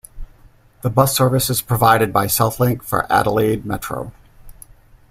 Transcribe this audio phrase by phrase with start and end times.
[0.81, 4.11] The bus service is provided by SouthLink for Adelaide Metro.